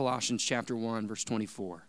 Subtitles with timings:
[0.00, 1.84] Colossians chapter 1 verse 24.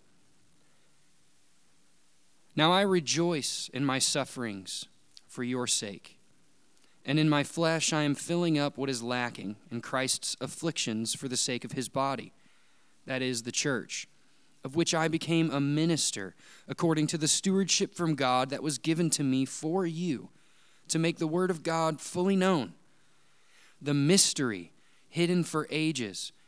[2.58, 4.84] Now I rejoice in my sufferings
[5.30, 6.20] for your sake.
[7.06, 11.30] And in my flesh I am filling up what is lacking in Christ's afflictions for
[11.30, 12.34] the sake of his body,
[13.06, 14.10] that is, the church,
[14.66, 16.36] of which I became a minister
[16.68, 20.32] according to the stewardship from God that was given to me for you,
[20.90, 22.74] to make the word of God fully known,
[23.82, 24.74] the mystery
[25.08, 26.34] hidden for ages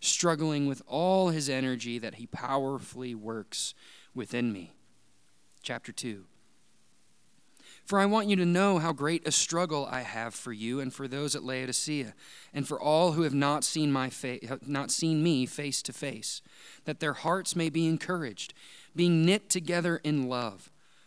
[0.00, 3.74] struggling with all his energy that he powerfully works
[4.14, 4.74] within me.
[5.62, 6.24] Chapter 2.
[7.86, 10.92] For I want you to know how great a struggle I have for you and
[10.92, 12.14] for those at Laodicea,
[12.52, 16.42] and for all who have not seen, my fa- not seen me face to face,
[16.84, 18.54] that their hearts may be encouraged,
[18.96, 20.72] being knit together in love,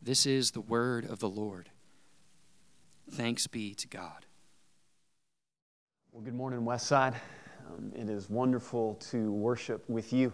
[0.00, 1.70] This is the word of the Lord.
[3.10, 4.26] Thanks be to God.
[6.12, 7.14] Well, good morning, Westside.
[7.66, 10.32] Um, it is wonderful to worship with you.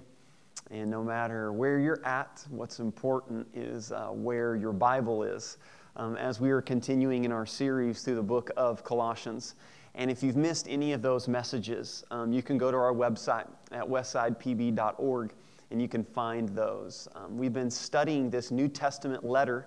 [0.70, 5.56] And no matter where you're at, what's important is uh, where your Bible is.
[5.96, 9.54] Um, as we are continuing in our series through the book of Colossians.
[9.94, 13.48] And if you've missed any of those messages, um, you can go to our website
[13.72, 15.32] at westsidepb.org
[15.74, 17.08] and you can find those.
[17.16, 19.66] Um, we've been studying this New Testament letter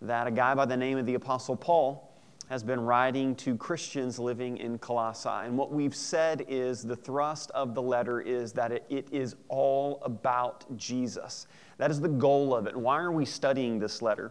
[0.00, 2.16] that a guy by the name of the Apostle Paul
[2.48, 5.28] has been writing to Christians living in Colossae.
[5.28, 9.34] And what we've said is the thrust of the letter is that it, it is
[9.48, 11.48] all about Jesus.
[11.78, 12.76] That is the goal of it.
[12.76, 14.30] Why are we studying this letter?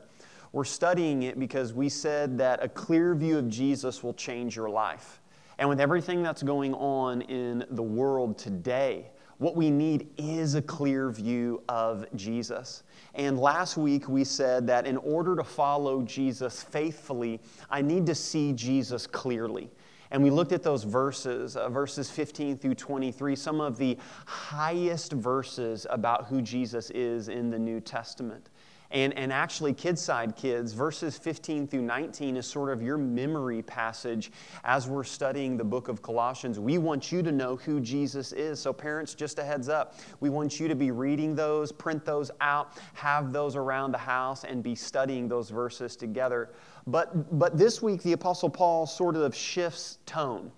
[0.53, 4.69] We're studying it because we said that a clear view of Jesus will change your
[4.69, 5.19] life.
[5.59, 10.61] And with everything that's going on in the world today, what we need is a
[10.61, 12.83] clear view of Jesus.
[13.13, 17.39] And last week we said that in order to follow Jesus faithfully,
[17.69, 19.69] I need to see Jesus clearly.
[20.09, 25.11] And we looked at those verses, uh, verses 15 through 23, some of the highest
[25.11, 28.49] verses about who Jesus is in the New Testament.
[28.91, 34.31] And, and actually, Kidside Kids, verses 15 through 19 is sort of your memory passage
[34.63, 36.57] as we're studying the book of Colossians.
[36.59, 38.59] We want you to know who Jesus is.
[38.59, 42.31] So, parents, just a heads up, we want you to be reading those, print those
[42.39, 46.51] out, have those around the house, and be studying those verses together.
[46.85, 50.51] But, but this week, the Apostle Paul sort of shifts tone.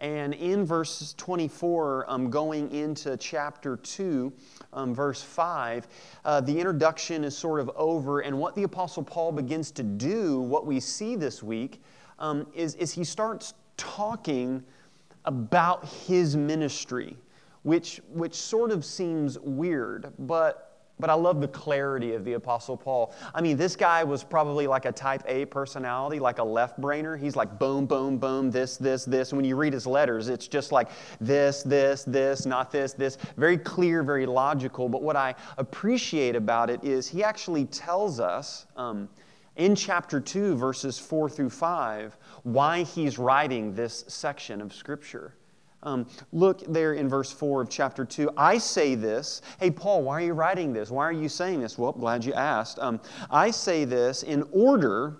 [0.00, 4.32] And in verse 24, um, going into chapter 2,
[4.72, 5.86] um, verse 5,
[6.24, 8.20] uh, the introduction is sort of over.
[8.20, 11.82] And what the Apostle Paul begins to do, what we see this week,
[12.18, 14.64] um, is, is he starts talking
[15.26, 17.16] about his ministry,
[17.62, 20.69] which, which sort of seems weird, but
[21.00, 23.14] but I love the clarity of the Apostle Paul.
[23.34, 27.18] I mean, this guy was probably like a type A personality, like a left brainer.
[27.18, 29.32] He's like boom, boom, boom, this, this, this.
[29.32, 30.88] When you read his letters, it's just like
[31.20, 33.16] this, this, this, not this, this.
[33.36, 34.88] Very clear, very logical.
[34.88, 39.08] But what I appreciate about it is he actually tells us um,
[39.56, 45.34] in chapter 2, verses 4 through 5, why he's writing this section of Scripture.
[45.82, 48.30] Um, look there in verse 4 of chapter 2.
[48.36, 49.40] I say this.
[49.58, 50.90] Hey, Paul, why are you writing this?
[50.90, 51.78] Why are you saying this?
[51.78, 52.78] Well, glad you asked.
[52.78, 53.00] Um,
[53.30, 55.16] I say this in order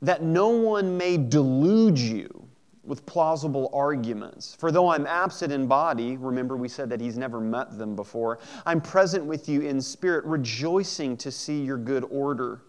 [0.00, 2.48] that no one may delude you
[2.84, 4.56] with plausible arguments.
[4.56, 8.40] For though I'm absent in body, remember we said that he's never met them before,
[8.66, 12.62] I'm present with you in spirit, rejoicing to see your good order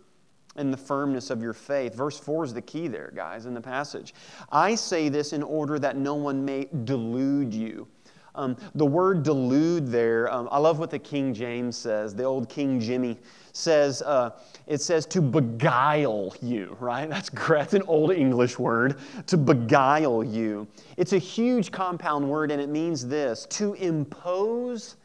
[0.56, 1.96] and the firmness of your faith.
[1.96, 4.14] Verse 4 is the key there, guys, in the passage.
[4.52, 7.88] I say this in order that no one may delude you.
[8.36, 12.50] Um, the word delude there, um, I love what the King James says, the old
[12.50, 13.20] King Jimmy
[13.52, 14.32] says, uh,
[14.66, 17.08] it says to beguile you, right?
[17.08, 17.30] That's.
[17.30, 18.98] That's an old English word,
[19.28, 20.68] to beguile you.
[20.98, 24.96] It's a huge compound word, and it means this to impose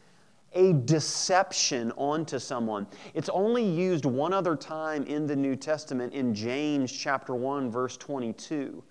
[0.53, 2.87] a deception onto someone.
[3.13, 7.97] It's only used one other time in the New Testament in James chapter 1, verse
[7.97, 8.83] 22.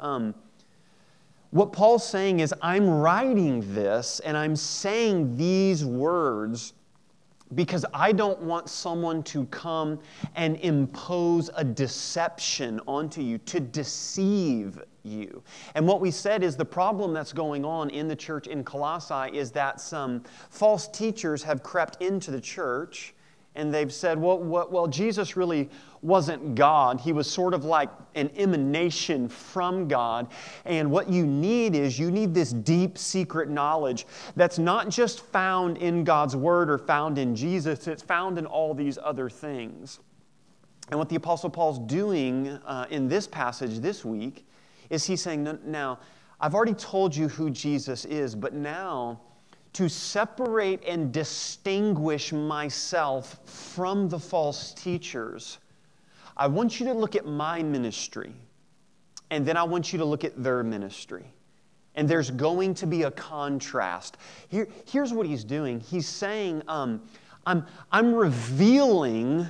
[0.00, 0.34] Um,
[1.50, 6.72] what Paul's saying is, I'm writing this and I'm saying these words
[7.54, 10.00] because I don't want someone to come
[10.34, 15.42] and impose a deception onto you, to deceive you.
[15.74, 19.36] And what we said is the problem that's going on in the church in Colossae
[19.36, 23.13] is that some false teachers have crept into the church
[23.54, 25.70] and they've said, well, well, Jesus really
[26.02, 27.00] wasn't God.
[27.00, 30.28] He was sort of like an emanation from God.
[30.64, 35.78] And what you need is you need this deep secret knowledge that's not just found
[35.78, 40.00] in God's Word or found in Jesus, it's found in all these other things.
[40.90, 44.46] And what the Apostle Paul's doing uh, in this passage this week
[44.90, 45.98] is he's saying, now,
[46.40, 49.20] I've already told you who Jesus is, but now,
[49.74, 55.58] to separate and distinguish myself from the false teachers,
[56.36, 58.32] I want you to look at my ministry,
[59.30, 61.24] and then I want you to look at their ministry.
[61.96, 64.16] And there's going to be a contrast.
[64.48, 67.02] Here, here's what he's doing he's saying, um,
[67.46, 69.46] I'm, I'm revealing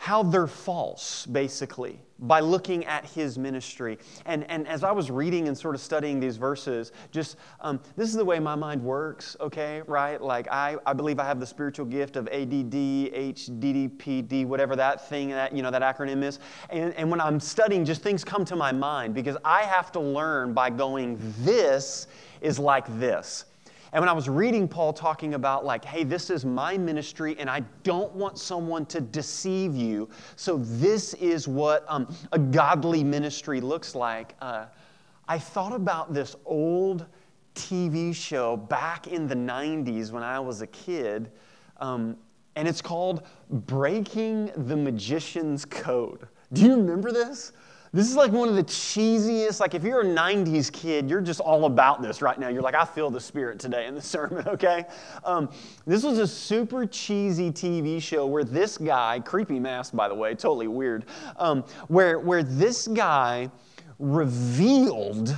[0.00, 3.98] how they're false, basically by looking at his ministry.
[4.24, 8.08] And, and as I was reading and sort of studying these verses, just um, this
[8.08, 10.18] is the way my mind works, okay, right?
[10.18, 15.28] Like I, I believe I have the spiritual gift of ADD, HDDPD, whatever that thing,
[15.30, 16.38] that, you know, that acronym is.
[16.70, 20.00] And, and when I'm studying, just things come to my mind because I have to
[20.00, 22.06] learn by going, this
[22.40, 23.44] is like this.
[23.92, 27.50] And when I was reading Paul talking about, like, hey, this is my ministry and
[27.50, 33.60] I don't want someone to deceive you, so this is what um, a godly ministry
[33.60, 34.66] looks like, uh,
[35.26, 37.06] I thought about this old
[37.54, 41.30] TV show back in the 90s when I was a kid,
[41.78, 42.16] um,
[42.56, 46.26] and it's called Breaking the Magician's Code.
[46.52, 47.52] Do you remember this?
[47.92, 51.40] This is like one of the cheesiest, like if you're a 90s kid, you're just
[51.40, 52.46] all about this right now.
[52.46, 54.84] You're like, I feel the spirit today in the sermon, okay?
[55.24, 55.50] Um,
[55.88, 60.36] this was a super cheesy TV show where this guy, creepy mask by the way,
[60.36, 61.06] totally weird,
[61.36, 63.50] um, where, where this guy
[63.98, 65.36] revealed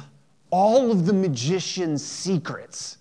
[0.51, 2.99] all of the magician's secrets.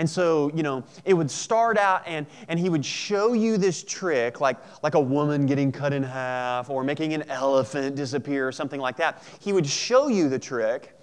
[0.00, 3.84] And so, you know, it would start out and, and he would show you this
[3.84, 8.50] trick, like, like a woman getting cut in half or making an elephant disappear or
[8.50, 9.22] something like that.
[9.40, 10.98] He would show you the trick,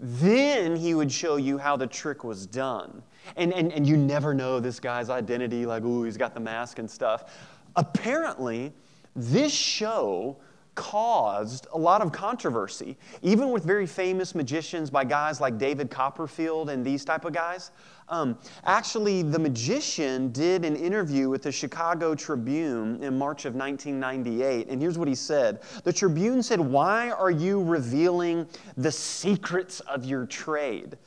[0.00, 3.04] then he would show you how the trick was done.
[3.36, 6.80] And, and, and you never know this guy's identity, like, ooh, he's got the mask
[6.80, 7.32] and stuff.
[7.76, 8.72] Apparently,
[9.14, 10.38] this show
[10.74, 16.70] caused a lot of controversy, even with very famous magicians by guys like David Copperfield
[16.70, 17.70] and these type of guys.
[18.08, 24.68] Um, actually, the magician did an interview with the Chicago Tribune in March of 1998,
[24.68, 25.60] and here's what he said.
[25.84, 30.98] The Tribune said, Why are you revealing the secrets of your trade?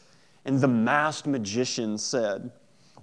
[0.46, 2.52] And the masked magician said,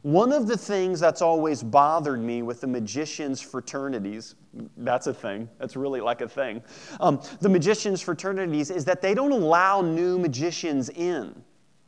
[0.02, 4.34] One of the things that's always bothered me with the magicians' fraternities,
[4.78, 6.62] that's a thing, that's really like a thing,
[7.00, 11.34] um, the magicians' fraternities is that they don't allow new magicians in.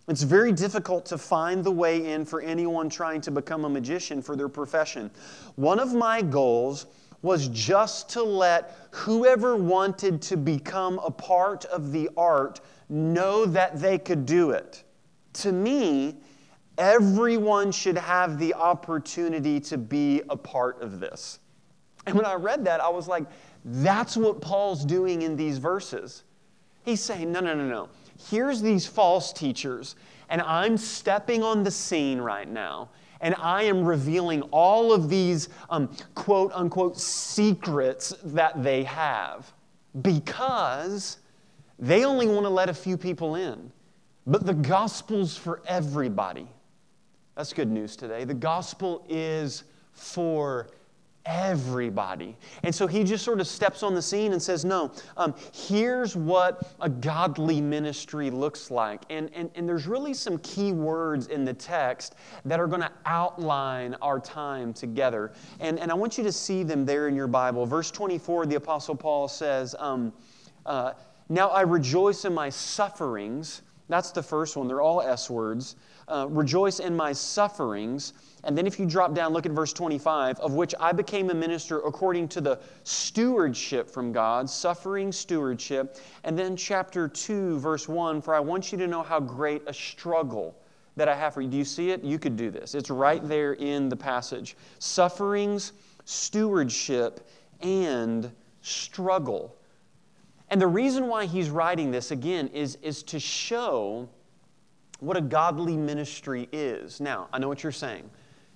[0.09, 4.23] It's very difficult to find the way in for anyone trying to become a magician
[4.23, 5.11] for their profession.
[5.57, 6.87] One of my goals
[7.23, 13.81] was just to let whoever wanted to become a part of the art know that
[13.81, 14.85] they could do it.
[15.35, 16.19] To me,
[16.79, 21.41] everyone should have the opportunity to be a part of this.
[22.07, 23.25] And when I read that, I was like,
[23.65, 26.23] that's what Paul's doing in these verses.
[26.85, 27.89] He's saying, no, no, no, no
[28.31, 29.97] here's these false teachers,
[30.29, 35.49] and I'm stepping on the scene right now, and I am revealing all of these
[35.71, 39.53] um, quote unquote secrets that they have
[40.03, 41.19] because
[41.79, 43.71] they only want to let a few people in.
[44.27, 46.49] But the gospel's for everybody.
[47.37, 48.25] That's good news today.
[48.25, 50.69] The gospel is for
[51.27, 52.37] everybody.
[52.63, 56.17] And so he just sort of steps on the scene and says, No, um, here's
[56.17, 59.03] what a godly ministry looks like.
[59.11, 62.15] And, and, and there's really some key words in the text
[62.45, 65.33] that are going to outline our time together.
[65.61, 67.67] And, and I want you to see them there in your Bible.
[67.67, 70.13] Verse 24, the Apostle Paul says, um,
[70.65, 70.93] uh,
[71.29, 73.63] Now I rejoice in my sufferings.
[73.89, 74.67] That's the first one.
[74.67, 75.77] They're all S words.
[76.09, 78.13] Uh, rejoice in my sufferings
[78.47, 81.35] and then if you drop down, look at verse 25, of which I became a
[81.35, 85.97] minister according to the stewardship from God, suffering stewardship.
[86.23, 89.75] And then chapter 2, verse 1, for I want you to know how great a
[89.75, 90.57] struggle
[90.95, 91.49] that I have for you.
[91.49, 92.05] Do you see it?
[92.05, 92.77] You could do this.
[92.77, 94.57] It's right there in the passage.
[94.79, 95.73] Sufferings,
[96.05, 97.29] stewardship,
[97.63, 98.31] and
[98.63, 99.57] struggle.
[100.51, 104.09] And the reason why he's writing this again is, is to show
[105.01, 107.01] what a godly ministry is.
[107.01, 108.11] Now, I know what you're saying.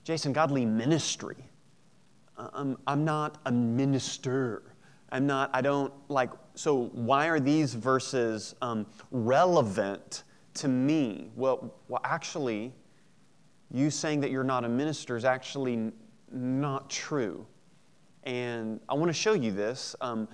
[0.04, 1.36] Jason, godly ministry.
[2.36, 4.62] I'm, uh, um, I'm not a minister.
[5.12, 11.30] I'm not, I don't like, so why are these verses um, relevant to me?
[11.36, 12.72] Well, well, actually,
[13.72, 15.92] you saying that you're not a minister is actually
[16.32, 17.46] not true.
[18.24, 19.96] And I want to show you this.
[20.00, 20.28] Um,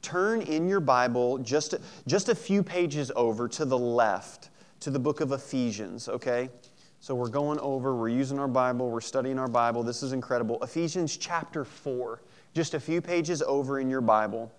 [0.00, 1.74] turn in your Bible just,
[2.06, 4.50] just a few pages over to the left
[4.82, 6.50] to the book of Ephesians, okay?
[6.98, 9.82] So we're going over, we're using our Bible, we're studying our Bible.
[9.82, 10.62] This is incredible.
[10.62, 12.20] Ephesians chapter 4,
[12.52, 14.52] just a few pages over in your Bible.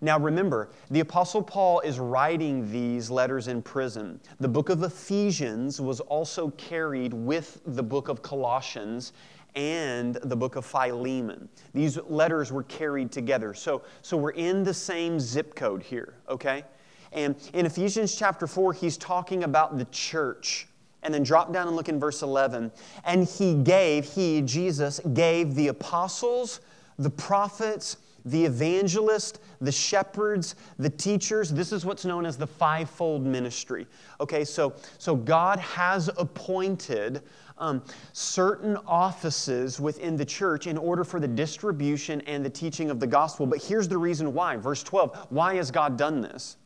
[0.00, 4.18] Now remember, the Apostle Paul is writing these letters in prison.
[4.38, 9.12] The book of Ephesians was also carried with the book of Colossians
[9.54, 11.50] and the book of Philemon.
[11.74, 13.52] These letters were carried together.
[13.52, 16.64] So, so we're in the same zip code here, okay?
[17.12, 20.66] And in Ephesians chapter 4, he's talking about the church.
[21.02, 22.70] And then drop down and look in verse 11.
[23.04, 26.60] And he gave, he, Jesus, gave the apostles,
[26.98, 31.50] the prophets, the evangelists, the shepherds, the teachers.
[31.50, 33.86] This is what's known as the fivefold ministry.
[34.20, 37.22] Okay, so, so God has appointed
[37.58, 43.00] um, certain offices within the church in order for the distribution and the teaching of
[43.00, 43.46] the gospel.
[43.46, 44.56] But here's the reason why.
[44.56, 46.56] Verse 12 why has God done this?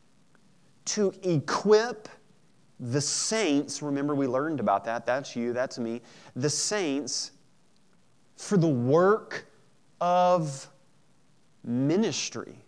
[0.86, 2.08] To equip
[2.80, 6.02] the saints, remember we learned about that, that's you, that's me,
[6.36, 7.32] the saints
[8.36, 9.46] for the work
[10.00, 10.68] of
[11.62, 12.58] ministry,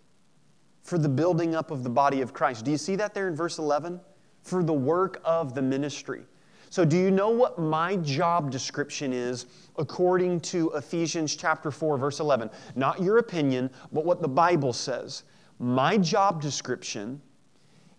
[0.83, 2.65] for the building up of the body of Christ.
[2.65, 4.01] Do you see that there in verse 11?
[4.43, 6.23] For the work of the ministry.
[6.71, 9.47] So, do you know what my job description is
[9.77, 12.51] according to Ephesians chapter 4, verse 11?
[12.75, 15.25] Not your opinion, but what the Bible says.
[15.59, 17.21] My job description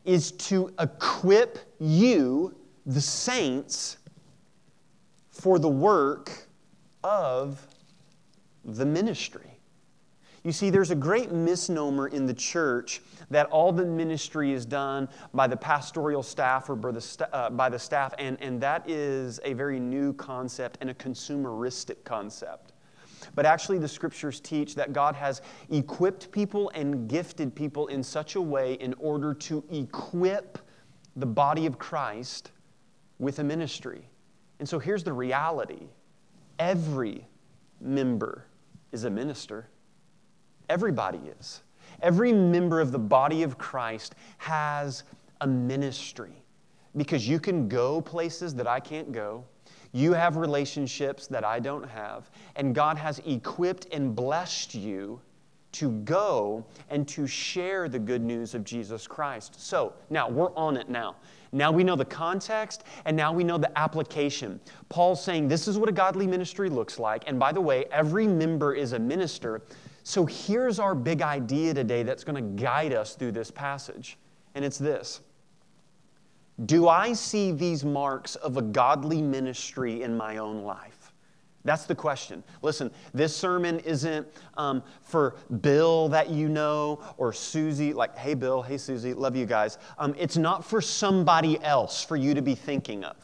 [0.08, 3.98] is to equip you, the saints,
[5.30, 6.48] for the work
[7.04, 7.68] of
[8.64, 9.60] the ministry.
[10.44, 15.10] You see, there's a great misnomer in the church that all the ministry is done
[15.34, 18.90] by the pastoral staff or by the, st- uh, by the staff, and, and that
[18.90, 22.72] is a very new concept and a consumeristic concept.
[23.38, 28.34] But actually, the scriptures teach that God has equipped people and gifted people in such
[28.34, 30.58] a way in order to equip
[31.16, 32.50] the body of Christ
[33.20, 34.10] with a ministry.
[34.58, 35.84] And so here's the reality
[36.58, 37.28] every
[37.80, 38.48] member
[38.92, 39.68] is a minister.
[40.68, 41.62] Everybody is.
[42.02, 45.04] Every member of the body of Christ has
[45.42, 46.42] a ministry
[46.96, 49.46] because you can go places that I can't go.
[49.92, 52.30] You have relationships that I don't have.
[52.56, 55.22] And God has equipped and blessed you
[55.74, 59.60] to go and to share the good news of Jesus Christ.
[59.60, 61.16] So now we're on it now.
[61.52, 64.60] Now we know the context and now we know the application.
[64.90, 67.24] Paul's saying this is what a godly ministry looks like.
[67.28, 69.62] And by the way, every member is a minister.
[70.04, 74.18] So here's our big idea today that's going to guide us through this passage.
[74.56, 75.22] And it's this
[76.66, 81.14] Do I see these marks of a godly ministry in my own life?
[81.64, 82.44] That's the question.
[82.62, 88.62] Listen, this sermon isn't um, for Bill that you know or Susie, like, hey, Bill,
[88.62, 89.78] hey, Susie, love you guys.
[89.98, 93.18] Um, it's not for somebody else for you to be thinking of.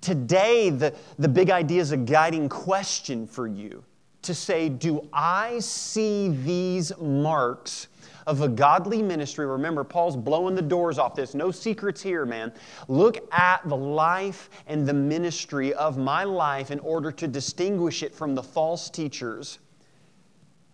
[0.00, 3.84] Today, the, the big idea is a guiding question for you
[4.22, 7.88] to say, Do I see these marks
[8.26, 9.46] of a godly ministry?
[9.46, 11.34] Remember, Paul's blowing the doors off this.
[11.34, 12.52] No secrets here, man.
[12.88, 18.14] Look at the life and the ministry of my life in order to distinguish it
[18.14, 19.58] from the false teachers.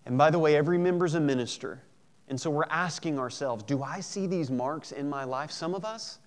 [0.07, 1.83] And by the way, every member's a minister.
[2.29, 5.51] And so we're asking ourselves, do I see these marks in my life?
[5.51, 6.19] Some of us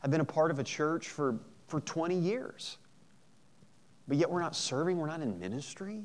[0.00, 2.78] have been a part of a church for, for 20 years,
[4.08, 6.04] but yet we're not serving, we're not in ministry.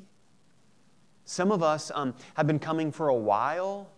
[1.24, 3.90] Some of us um, have been coming for a while,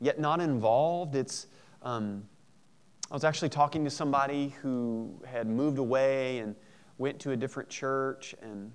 [0.00, 1.14] yet not involved.
[1.14, 1.46] It's,
[1.82, 2.24] um,
[3.10, 6.54] I was actually talking to somebody who had moved away and
[6.98, 8.72] went to a different church, and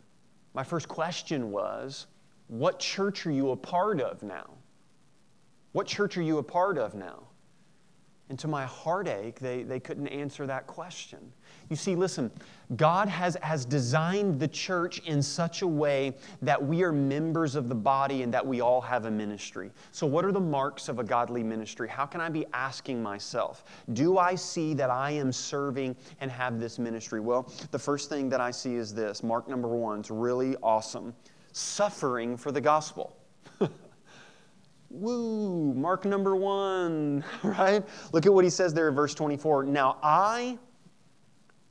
[0.53, 2.07] my first question was,
[2.47, 4.49] What church are you a part of now?
[5.73, 7.23] What church are you a part of now?
[8.29, 11.31] And to my heartache, they, they couldn't answer that question.
[11.69, 12.31] You see, listen,
[12.75, 17.69] God has, has designed the church in such a way that we are members of
[17.69, 19.71] the body and that we all have a ministry.
[19.91, 21.87] So, what are the marks of a godly ministry?
[21.87, 26.59] How can I be asking myself, do I see that I am serving and have
[26.59, 27.19] this ministry?
[27.19, 31.13] Well, the first thing that I see is this mark number one, it's really awesome
[31.55, 33.15] suffering for the gospel.
[34.89, 37.83] Woo, mark number one, right?
[38.11, 39.63] Look at what he says there in verse 24.
[39.63, 40.59] Now I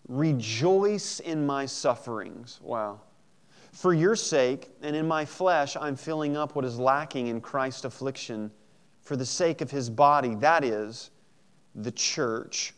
[0.08, 2.60] rejoice in my sufferings.
[2.62, 3.00] Wow.
[3.72, 7.84] For your sake, and in my flesh, I'm filling up what is lacking in Christ's
[7.84, 8.50] affliction
[9.00, 11.10] for the sake of his body, that is,
[11.74, 12.72] the church,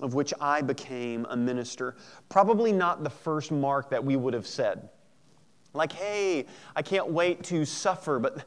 [0.00, 1.96] of which I became a minister.
[2.28, 4.88] Probably not the first mark that we would have said.
[5.74, 8.44] Like, hey, I can't wait to suffer, but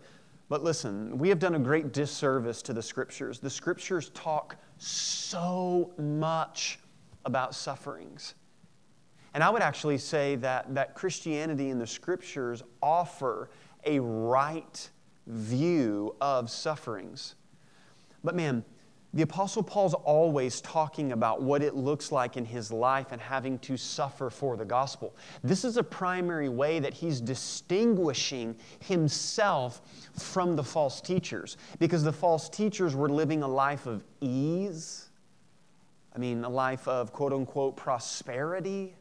[0.50, 3.40] but listen, we have done a great disservice to the scriptures.
[3.40, 6.80] The scriptures talk so much
[7.28, 8.34] about sufferings.
[9.36, 13.52] And I would actually say that, that Christianity and the scriptures offer
[13.86, 14.90] a right
[15.28, 17.36] view of sufferings.
[18.24, 18.66] But man,
[19.14, 23.58] the Apostle Paul's always talking about what it looks like in his life and having
[23.60, 25.16] to suffer for the gospel.
[25.44, 29.82] This is a primary way that he's distinguishing himself
[30.14, 35.07] from the false teachers because the false teachers were living a life of ease.
[36.18, 38.96] I mean, a life of quote unquote prosperity.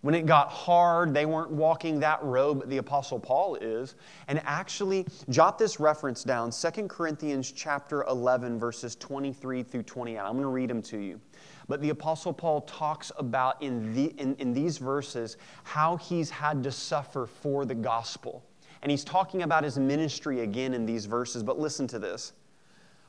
[0.00, 3.94] When it got hard, they weren't walking that road, the Apostle Paul is.
[4.28, 10.18] And actually, jot this reference down 2 Corinthians chapter 11, verses 23 through 28.
[10.18, 11.20] I'm going to read them to you.
[11.68, 16.62] But the Apostle Paul talks about in, the, in, in these verses how he's had
[16.62, 18.42] to suffer for the gospel.
[18.80, 21.42] And he's talking about his ministry again in these verses.
[21.42, 22.32] But listen to this.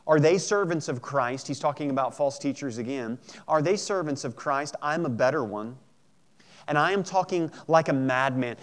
[0.07, 1.47] Are they servants of Christ?
[1.47, 3.19] He's talking about false teachers again.
[3.47, 4.75] Are they servants of Christ?
[4.81, 5.77] I'm a better one
[6.67, 8.57] and I am talking like a madman.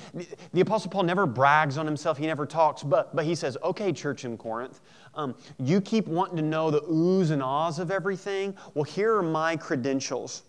[0.53, 3.93] The Apostle Paul never brags on himself, he never talks, but, but he says, okay,
[3.93, 4.81] church in Corinth,
[5.15, 8.55] um, you keep wanting to know the oohs and ahs of everything.
[8.75, 10.43] Well, here are my credentials.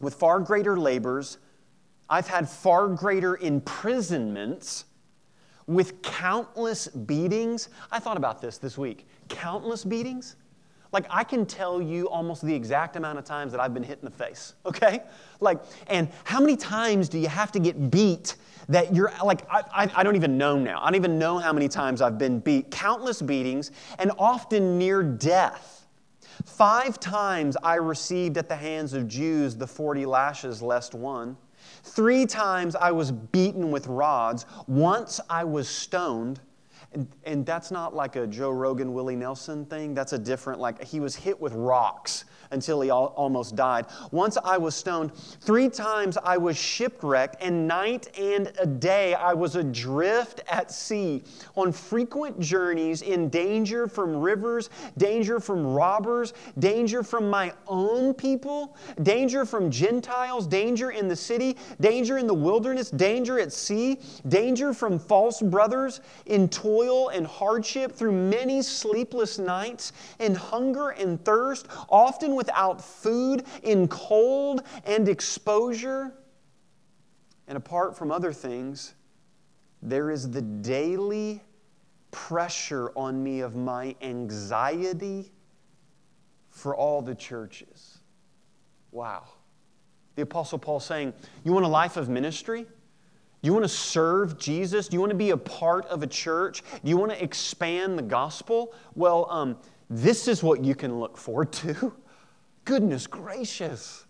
[0.00, 1.38] With far greater labors,
[2.08, 4.86] I've had far greater imprisonments
[5.66, 7.68] with countless beatings.
[7.90, 9.06] I thought about this this week.
[9.32, 10.36] Countless beatings?
[10.92, 13.98] Like, I can tell you almost the exact amount of times that I've been hit
[14.00, 15.02] in the face, okay?
[15.40, 18.36] Like, and how many times do you have to get beat
[18.68, 20.80] that you're like, I, I, I, don't even know now.
[20.80, 22.70] I don't even know how many times I've been beat.
[22.70, 25.86] Countless beatings, and often near death.
[26.44, 31.36] Five times I received at the hands of Jews the 40 lashes lest one.
[31.82, 34.46] Three times I was beaten with rods.
[34.66, 36.40] Once I was stoned.
[36.94, 39.94] And, and that's not like a Joe Rogan, Willie Nelson thing.
[39.94, 43.86] That's a different, like, he was hit with rocks until he almost died.
[44.10, 45.14] Once I was stoned.
[45.14, 51.24] Three times I was shipwrecked, and night and a day I was adrift at sea
[51.56, 58.76] on frequent journeys in danger from rivers, danger from robbers, danger from my own people,
[59.02, 64.74] danger from Gentiles, danger in the city, danger in the wilderness, danger at sea, danger
[64.74, 66.81] from false brothers, in toil
[67.12, 74.62] and hardship through many sleepless nights, in hunger and thirst, often without food, in cold
[74.84, 76.12] and exposure.
[77.48, 78.94] And apart from other things,
[79.82, 81.42] there is the daily
[82.10, 85.32] pressure on me of my anxiety
[86.50, 87.98] for all the churches.
[88.92, 89.24] Wow.
[90.14, 92.66] The Apostle Paul saying, You want a life of ministry?
[93.42, 94.86] Do you want to serve Jesus?
[94.86, 96.62] Do you want to be a part of a church?
[96.84, 98.72] Do you want to expand the gospel?
[98.94, 99.58] Well, um,
[99.90, 101.92] this is what you can look forward to.
[102.64, 104.06] Goodness gracious.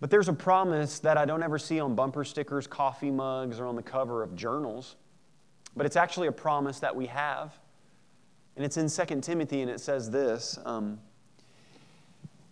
[0.00, 3.66] But there's a promise that I don't ever see on bumper stickers, coffee mugs, or
[3.66, 4.96] on the cover of journals.
[5.76, 7.56] But it's actually a promise that we have.
[8.56, 10.98] And it's in 2 Timothy, and it says this um,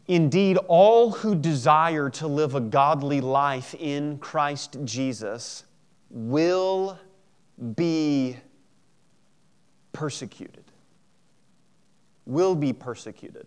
[0.06, 5.64] Indeed, all who desire to live a godly life in Christ Jesus
[6.10, 6.98] will
[7.74, 8.36] be
[9.92, 10.64] persecuted.
[12.26, 13.46] Will be persecuted.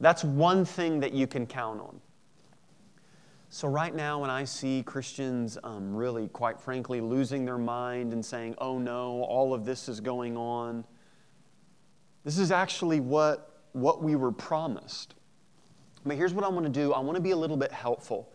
[0.00, 2.00] That's one thing that you can count on.
[3.50, 8.24] So, right now, when I see Christians um, really, quite frankly, losing their mind and
[8.24, 10.84] saying, oh no, all of this is going on,
[12.24, 15.14] this is actually what, what we were promised.
[16.04, 18.30] But here's what I want to do I want to be a little bit helpful.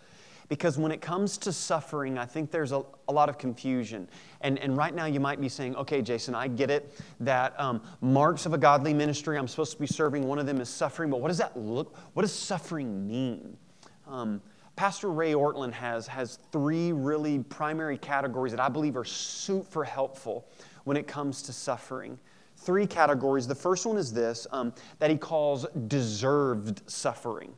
[0.50, 4.10] Because when it comes to suffering, I think there's a, a lot of confusion.
[4.42, 7.82] And, and right now, you might be saying, okay, Jason, I get it that um,
[8.02, 11.10] marks of a godly ministry, I'm supposed to be serving, one of them is suffering,
[11.10, 13.58] but what does that look, what does suffering mean?
[14.08, 14.42] Um,
[14.76, 20.48] Pastor Ray Ortlund has, has three really primary categories that I believe are super helpful
[20.84, 22.20] when it comes to suffering.
[22.58, 23.48] Three categories.
[23.48, 27.54] The first one is this um, that he calls deserved suffering.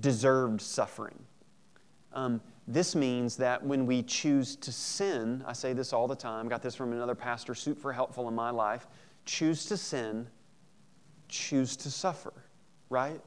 [0.00, 1.18] Deserved suffering.
[2.16, 6.48] Um, this means that when we choose to sin, I say this all the time,
[6.48, 8.88] got this from another pastor, super helpful in my life.
[9.26, 10.26] Choose to sin,
[11.28, 12.32] choose to suffer,
[12.88, 13.20] right?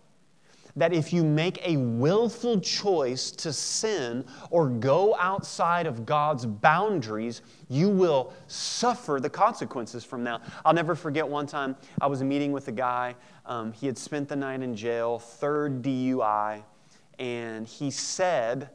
[0.76, 7.44] That if you make a willful choice to sin or go outside of God's boundaries,
[7.70, 10.42] you will suffer the consequences from that.
[10.66, 13.16] I'll never forget one time I was meeting with a guy.
[13.46, 16.64] Um, he had spent the night in jail, third DUI,
[17.20, 18.70] and he said,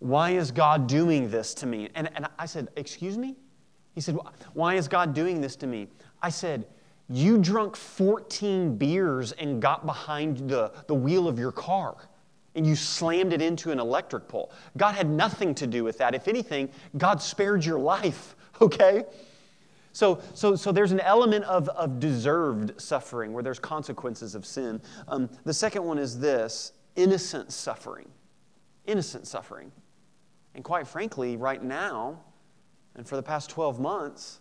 [0.00, 1.88] why is God doing this to me?
[1.94, 3.36] And, and I said, Excuse me?
[3.94, 4.18] He said,
[4.54, 5.88] Why is God doing this to me?
[6.22, 6.66] I said,
[7.08, 11.96] You drunk 14 beers and got behind the, the wheel of your car
[12.54, 14.50] and you slammed it into an electric pole.
[14.76, 16.14] God had nothing to do with that.
[16.14, 19.04] If anything, God spared your life, okay?
[19.92, 24.80] So, so, so there's an element of, of deserved suffering where there's consequences of sin.
[25.08, 28.08] Um, the second one is this innocent suffering.
[28.86, 29.72] Innocent suffering.
[30.54, 32.20] And quite frankly, right now,
[32.94, 34.40] and for the past 12 months,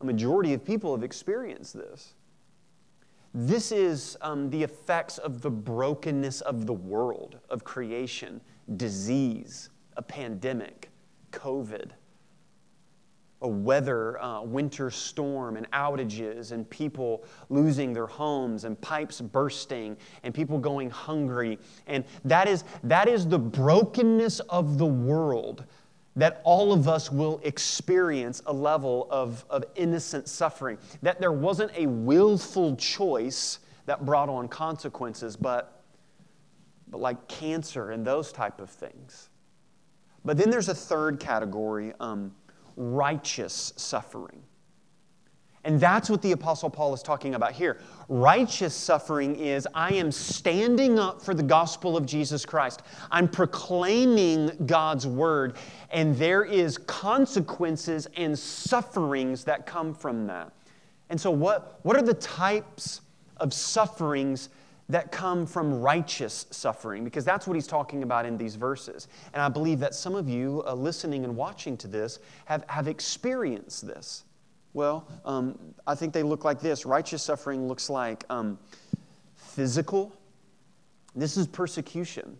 [0.00, 2.14] a majority of people have experienced this.
[3.32, 8.40] This is um, the effects of the brokenness of the world, of creation,
[8.76, 10.90] disease, a pandemic,
[11.32, 11.90] COVID
[13.42, 19.96] a weather, uh, winter storm, and outages, and people losing their homes, and pipes bursting,
[20.22, 21.58] and people going hungry.
[21.86, 25.64] And that is, that is the brokenness of the world
[26.16, 30.78] that all of us will experience a level of, of innocent suffering.
[31.02, 35.82] That there wasn't a willful choice that brought on consequences, but,
[36.88, 39.28] but like cancer and those type of things.
[40.24, 41.92] But then there's a third category.
[42.00, 42.34] Um,
[42.76, 44.42] righteous suffering.
[45.66, 47.80] And that's what the Apostle Paul is talking about here.
[48.08, 52.82] Righteous suffering is I am standing up for the gospel of Jesus Christ.
[53.10, 55.56] I'm proclaiming God's word,
[55.90, 60.52] and there is consequences and sufferings that come from that.
[61.10, 63.00] And so, what, what are the types
[63.38, 64.50] of sufferings
[64.88, 69.08] that come from righteous suffering, because that's what he's talking about in these verses.
[69.34, 72.86] And I believe that some of you uh, listening and watching to this have, have
[72.86, 74.24] experienced this.
[74.74, 78.58] Well, um, I think they look like this righteous suffering looks like um,
[79.34, 80.12] physical,
[81.14, 82.38] this is persecution.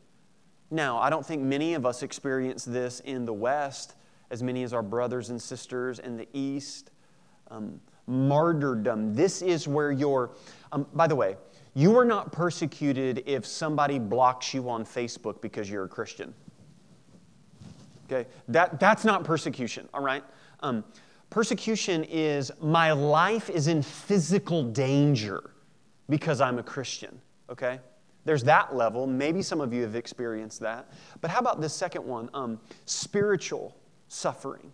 [0.71, 3.95] Now, I don't think many of us experience this in the West
[4.31, 6.91] as many as our brothers and sisters in the East.
[7.51, 10.31] Um, martyrdom, this is where you're,
[10.73, 11.37] um, by the way,
[11.77, 16.33] you are not persecuted if somebody blocks you on Facebook because you're a Christian.
[18.07, 18.27] Okay?
[18.49, 20.25] That, that's not persecution, all right?
[20.61, 20.83] Um,
[21.29, 25.51] persecution is my life is in physical danger
[26.09, 27.79] because I'm a Christian, okay?
[28.25, 29.07] There's that level.
[29.07, 30.91] Maybe some of you have experienced that.
[31.21, 32.31] But how about this second one?
[32.33, 33.77] Um, spiritual
[34.09, 34.73] suffering.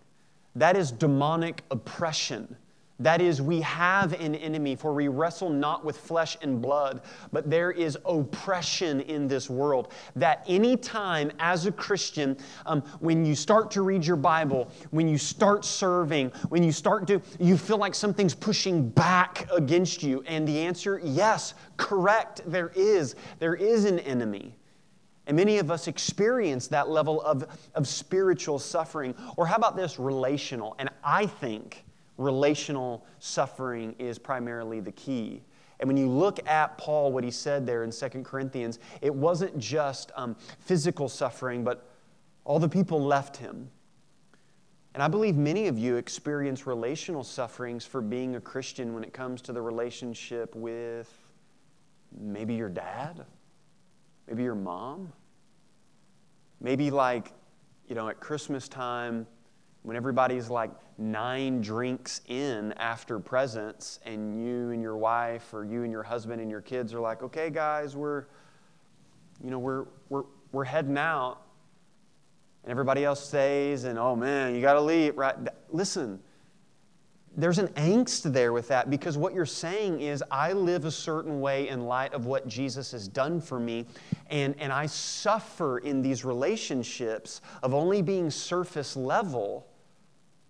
[0.55, 2.55] That is demonic oppression
[3.03, 7.49] that is, we have an enemy, for we wrestle not with flesh and blood, but
[7.49, 9.91] there is oppression in this world.
[10.15, 15.17] That anytime as a Christian, um, when you start to read your Bible, when you
[15.17, 20.23] start serving, when you start to, you feel like something's pushing back against you.
[20.27, 23.15] And the answer, yes, correct, there is.
[23.39, 24.55] There is an enemy.
[25.25, 29.15] And many of us experience that level of, of spiritual suffering.
[29.37, 30.75] Or how about this relational?
[30.79, 31.82] And I think
[32.17, 35.41] relational suffering is primarily the key.
[35.79, 39.57] And when you look at Paul, what he said there in 2 Corinthians, it wasn't
[39.57, 41.89] just um, physical suffering, but
[42.45, 43.69] all the people left him.
[44.93, 49.11] And I believe many of you experience relational sufferings for being a Christian when it
[49.11, 51.11] comes to the relationship with
[52.15, 53.25] maybe your dad,
[54.27, 55.11] maybe your mom,
[56.61, 57.33] maybe like,
[57.87, 59.25] you know, at Christmas time,
[59.83, 65.83] when everybody's like nine drinks in after presents and you and your wife or you
[65.83, 68.25] and your husband and your kids are like okay guys we're
[69.43, 71.39] you know we're we're, we're heading out.
[72.63, 75.35] And everybody else stays and oh man you got to leave right?
[75.69, 76.19] Listen
[77.35, 81.41] there's an angst there with that because what you're saying is, I live a certain
[81.41, 83.87] way in light of what Jesus has done for me,
[84.29, 89.67] and, and I suffer in these relationships of only being surface level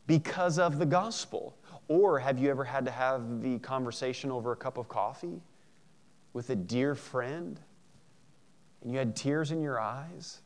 [0.08, 1.56] because of the gospel.
[1.88, 5.42] Or have you ever had to have the conversation over a cup of coffee
[6.34, 7.60] with a dear friend
[8.82, 10.42] and you had tears in your eyes?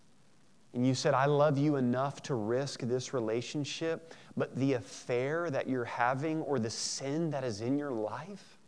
[0.78, 5.68] and you said, I love you enough to risk this relationship, but the affair that
[5.68, 8.60] you're having or the sin that is in your life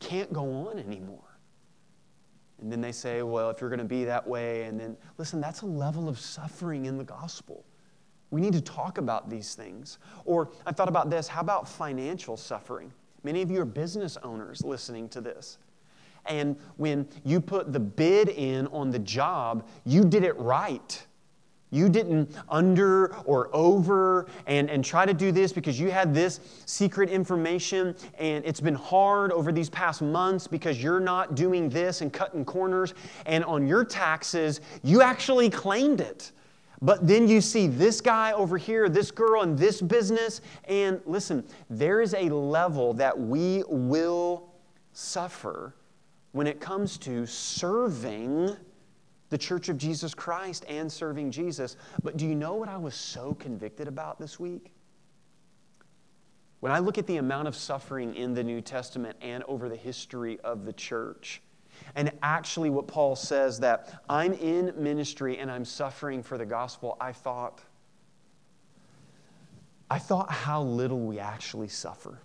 [0.00, 1.38] can't go on anymore.
[2.60, 5.40] And then they say, well, if you're going to be that way, and then, listen,
[5.40, 7.64] that's a level of suffering in the gospel.
[8.30, 9.98] We need to talk about these things.
[10.24, 12.92] Or I thought about this how about financial suffering?
[13.22, 15.58] Many of you are business owners listening to this.
[16.26, 21.06] And when you put the bid in on the job, you did it right.
[21.70, 26.40] You didn't under or over and, and try to do this because you had this
[26.66, 32.00] secret information and it's been hard over these past months because you're not doing this
[32.00, 32.94] and cutting corners.
[33.24, 36.32] And on your taxes, you actually claimed it.
[36.82, 40.40] But then you see this guy over here, this girl in this business.
[40.64, 44.54] And listen, there is a level that we will
[44.92, 45.74] suffer
[46.32, 48.56] when it comes to serving
[49.28, 51.76] the Church of Jesus Christ and serving Jesus.
[52.02, 54.72] But do you know what I was so convicted about this week?
[56.60, 59.76] When I look at the amount of suffering in the New Testament and over the
[59.76, 61.42] history of the church,
[61.94, 66.96] and actually what Paul says that I'm in ministry and I'm suffering for the gospel,
[67.00, 67.60] I thought,
[69.90, 72.18] I thought how little we actually suffer.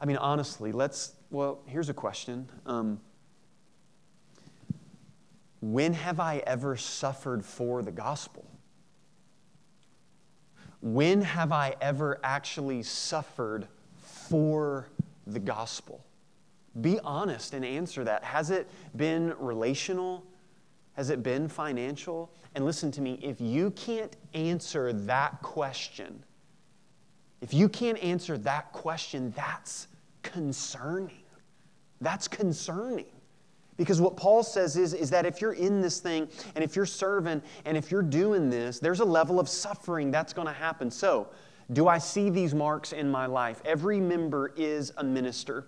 [0.00, 2.48] I mean, honestly, let's, well, here's a question.
[2.66, 3.00] Um,
[5.60, 8.44] when have I ever suffered for the gospel?
[10.80, 14.88] When have I ever actually suffered for
[15.24, 16.04] the gospel?
[16.80, 18.24] Be honest and answer that.
[18.24, 20.24] Has it been relational?
[20.94, 22.32] Has it been financial?
[22.54, 26.22] And listen to me, if you can't answer that question,
[27.40, 29.88] if you can't answer that question, that's
[30.22, 31.22] concerning.
[32.00, 33.06] That's concerning.
[33.76, 36.86] Because what Paul says is, is that if you're in this thing and if you're
[36.86, 40.90] serving and if you're doing this, there's a level of suffering that's going to happen.
[40.90, 41.28] So,
[41.72, 43.62] do I see these marks in my life?
[43.64, 45.66] Every member is a minister.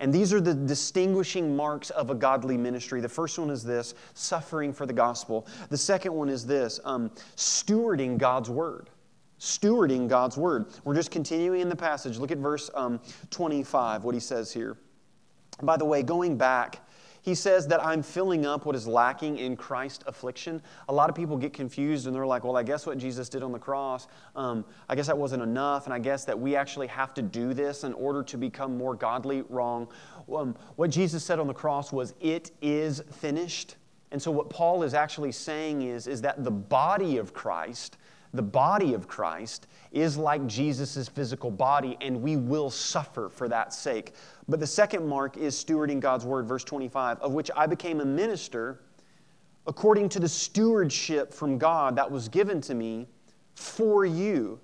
[0.00, 3.00] And these are the distinguishing marks of a godly ministry.
[3.00, 5.46] The first one is this suffering for the gospel.
[5.70, 8.90] The second one is this um, stewarding God's word.
[9.38, 10.66] Stewarding God's word.
[10.84, 12.18] We're just continuing in the passage.
[12.18, 14.76] Look at verse um, 25, what he says here.
[15.62, 16.80] By the way, going back
[17.24, 20.60] he says that I'm filling up what is lacking in Christ's affliction.
[20.90, 23.42] A lot of people get confused and they're like, well, I guess what Jesus did
[23.42, 26.86] on the cross, um, I guess that wasn't enough, and I guess that we actually
[26.88, 29.42] have to do this in order to become more godly.
[29.48, 29.88] Wrong.
[30.30, 33.76] Um, what Jesus said on the cross was, it is finished.
[34.10, 37.96] And so, what Paul is actually saying is, is that the body of Christ,
[38.34, 43.72] the body of Christ, is like Jesus' physical body, and we will suffer for that
[43.72, 44.14] sake.
[44.48, 48.04] But the second mark is stewarding God's word, verse 25, of which I became a
[48.04, 48.80] minister
[49.66, 53.06] according to the stewardship from God that was given to me
[53.54, 54.60] for you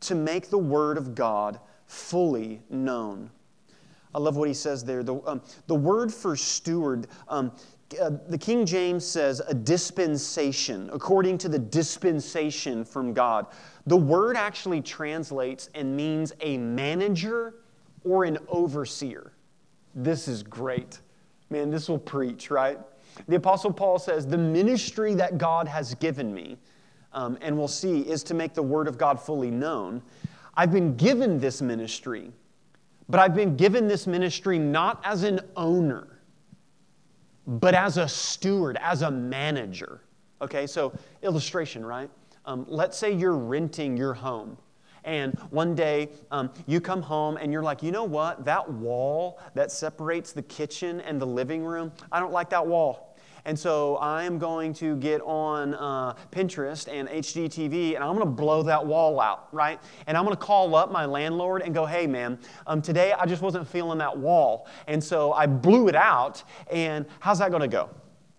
[0.00, 3.30] to make the word of God fully known.
[4.14, 5.02] I love what he says there.
[5.02, 7.52] The, um, the word for steward, um,
[8.00, 13.46] uh, the King James says a dispensation, according to the dispensation from God.
[13.86, 17.54] The word actually translates and means a manager
[18.04, 19.32] or an overseer.
[19.94, 21.00] This is great.
[21.50, 22.78] Man, this will preach, right?
[23.26, 26.58] The Apostle Paul says, The ministry that God has given me,
[27.12, 30.02] um, and we'll see, is to make the Word of God fully known.
[30.54, 32.32] I've been given this ministry,
[33.08, 36.17] but I've been given this ministry not as an owner,
[37.48, 40.02] but as a steward, as a manager.
[40.40, 42.08] Okay, so illustration, right?
[42.44, 44.56] Um, let's say you're renting your home
[45.08, 48.44] and one day um, you come home and you're like, you know what?
[48.44, 53.07] That wall that separates the kitchen and the living room, I don't like that wall.
[53.44, 58.32] And so I'm going to get on uh, Pinterest and HGTV and I'm going to
[58.32, 59.80] blow that wall out, right?
[60.06, 63.26] And I'm going to call up my landlord and go, hey, man, um, today I
[63.26, 64.66] just wasn't feeling that wall.
[64.86, 66.42] And so I blew it out.
[66.70, 67.90] And how's that going to go?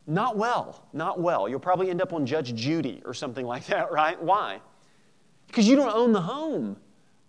[0.08, 1.48] Not well, not well.
[1.48, 4.22] You'll probably end up on Judge Judy or something like that, right?
[4.22, 4.60] Why?
[5.50, 6.78] because you don't own the home.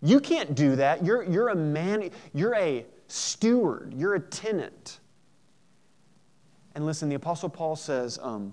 [0.03, 1.05] You can't do that.
[1.05, 5.01] You're, you're a man, you're a steward, you're a tenant.
[6.75, 8.53] And listen, the Apostle Paul says, um,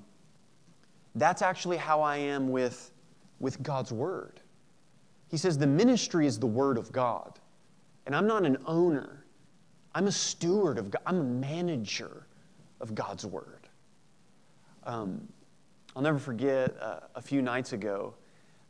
[1.16, 2.92] that's actually how I am with,
[3.40, 4.40] with God's Word.
[5.30, 7.40] He says, The ministry is the Word of God.
[8.06, 9.24] And I'm not an owner,
[9.94, 12.28] I'm a steward of God, I'm a manager
[12.80, 13.68] of God's Word.
[14.86, 15.28] Um,
[15.96, 18.14] I'll never forget uh, a few nights ago,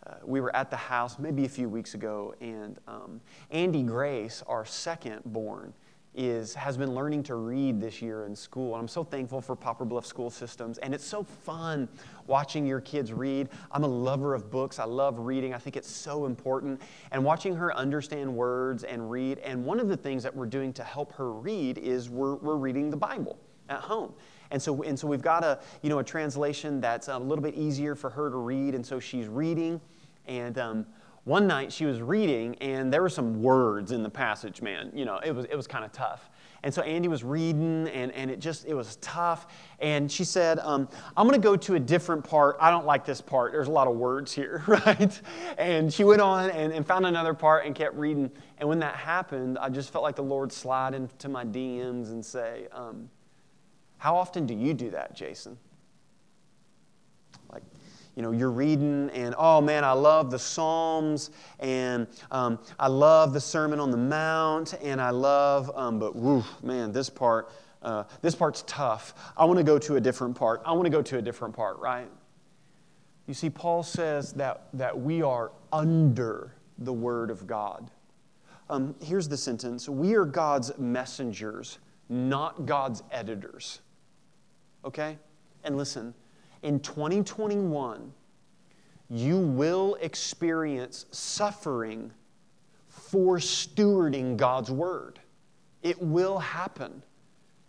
[0.05, 3.19] uh, we were at the house maybe a few weeks ago, and um,
[3.51, 5.73] Andy Grace, our second born,
[6.17, 8.73] is, has been learning to read this year in school.
[8.73, 10.79] And I'm so thankful for Poplar Bluff school systems.
[10.79, 11.87] And it's so fun
[12.25, 13.49] watching your kids read.
[13.71, 14.79] I'm a lover of books.
[14.79, 15.53] I love reading.
[15.53, 16.81] I think it's so important.
[17.11, 19.37] And watching her understand words and read.
[19.39, 22.55] And one of the things that we're doing to help her read is we're, we're
[22.55, 23.37] reading the Bible
[23.69, 24.11] at home.
[24.49, 27.53] And so, and so we've got a, you know, a translation that's a little bit
[27.53, 28.73] easier for her to read.
[28.73, 29.79] And so she's reading.
[30.25, 30.85] And um,
[31.27, 34.89] one night she was reading, and there were some words in the passage, man.
[34.93, 36.29] You know, it was, it was kind of tough.
[36.63, 39.47] And so Andy was reading, and, and it just, it was tough.
[39.79, 40.87] And she said, um,
[41.17, 42.55] I'm going to go to a different part.
[42.61, 43.51] I don't like this part.
[43.51, 45.21] There's a lot of words here, right?
[45.57, 48.31] And she went on and, and found another part and kept reading.
[48.59, 52.25] And when that happened, I just felt like the Lord slide into my DMs and
[52.25, 53.09] say, um,
[53.97, 55.57] How often do you do that, Jason?
[58.17, 63.31] You know, you're reading and, oh man, I love the Psalms and um, I love
[63.31, 67.51] the Sermon on the Mount and I love, um, but woo, man, this part,
[67.83, 69.13] uh, this part's tough.
[69.37, 70.63] I want to go to a different part.
[70.65, 72.09] I want to go to a different part, right?
[73.27, 77.91] You see, Paul says that, that we are under the Word of God.
[78.67, 81.77] Um, here's the sentence We are God's messengers,
[82.09, 83.81] not God's editors.
[84.83, 85.19] Okay?
[85.63, 86.15] And listen,
[86.63, 88.11] in 2021,
[89.09, 92.11] you will experience suffering
[92.87, 95.19] for stewarding God's word.
[95.81, 97.01] It will happen.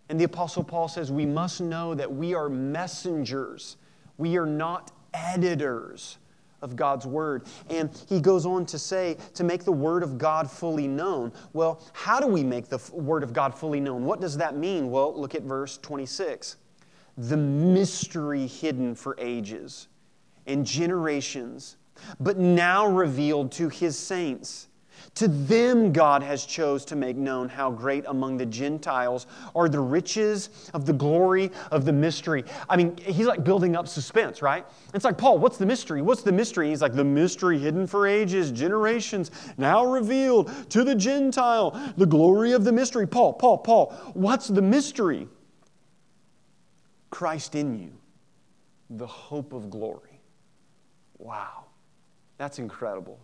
[0.09, 3.77] And the Apostle Paul says we must know that we are messengers,
[4.17, 6.17] we are not editors
[6.61, 7.45] of God's word.
[7.69, 11.31] And he goes on to say, to make the word of God fully known.
[11.53, 14.03] Well, how do we make the word of God fully known?
[14.03, 14.91] What does that mean?
[14.91, 16.57] Well, look at verse 26
[17.19, 19.89] the mystery hidden for ages
[20.47, 21.75] and generations,
[22.19, 24.67] but now revealed to his saints.
[25.15, 29.79] To them, God has chose to make known how great among the Gentiles are the
[29.79, 32.45] riches of the glory of the mystery.
[32.69, 34.65] I mean, he's like building up suspense, right?
[34.93, 36.01] It's like, Paul, what's the mystery?
[36.01, 36.69] What's the mystery?
[36.69, 42.53] He's like, the mystery hidden for ages, generations, now revealed to the Gentile, the glory
[42.53, 43.07] of the mystery.
[43.07, 45.27] Paul, Paul, Paul, what's the mystery?
[47.09, 47.91] Christ in you,
[48.89, 50.21] the hope of glory.
[51.17, 51.65] Wow,
[52.37, 53.19] that's incredible.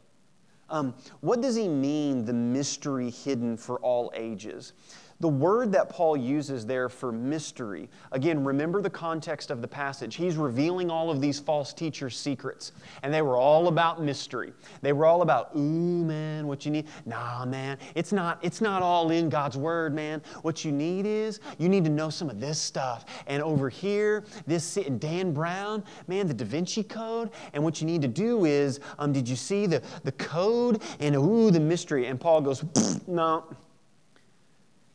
[0.69, 4.74] Um, what does he mean, the mystery hidden for all ages?
[5.21, 10.15] The word that Paul uses there for mystery, again, remember the context of the passage.
[10.15, 14.51] He's revealing all of these false teachers' secrets, and they were all about mystery.
[14.82, 16.88] They were all about, ooh, man, what you need.
[17.06, 20.21] Nah, man, it's not, it's not all in God's word, man.
[20.41, 23.06] What you need is you need to know some of this stuff.
[23.28, 27.32] And over here, this Dan Brown, man, the Da Vinci Code.
[27.54, 30.82] And what you need to do is, um, did you see the, the code?
[30.99, 32.08] And ooh, the mystery.
[32.08, 32.65] And Paul goes,
[33.08, 33.45] no.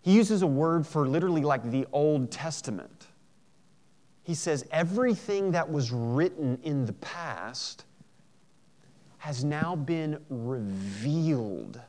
[0.02, 3.06] He uses a word for literally like the Old Testament.
[4.22, 7.84] He says, everything that was written in the past
[9.18, 11.80] has now been revealed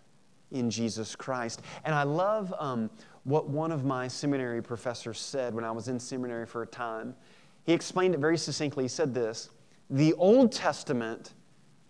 [0.51, 1.61] in Jesus Christ.
[1.85, 2.89] And I love um,
[3.23, 7.15] what one of my seminary professors said when I was in seminary for a time.
[7.63, 8.83] He explained it very succinctly.
[8.83, 9.49] He said this
[9.89, 11.33] The Old Testament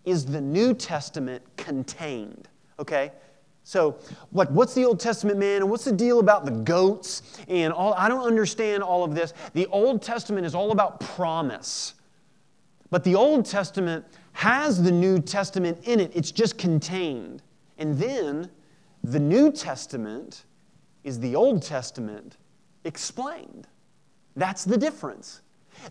[0.04, 2.48] is the New Testament contained.
[2.78, 3.12] Okay?
[3.64, 3.96] So,
[4.32, 5.62] like, what's the Old Testament, man?
[5.62, 7.94] And what's the deal about the goats and all?
[7.94, 9.34] I don't understand all of this.
[9.54, 11.94] The Old Testament is all about promise.
[12.90, 17.42] But the Old Testament has the New Testament in it, it's just contained.
[17.78, 18.50] And then
[19.04, 20.44] the New Testament
[21.04, 22.36] is the Old Testament
[22.84, 23.68] explained.
[24.34, 25.41] That's the difference.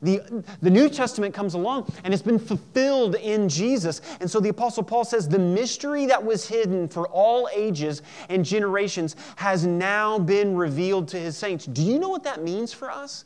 [0.01, 4.01] The, the New Testament comes along and it's been fulfilled in Jesus.
[4.19, 8.45] And so the Apostle Paul says the mystery that was hidden for all ages and
[8.45, 11.65] generations has now been revealed to his saints.
[11.65, 13.25] Do you know what that means for us?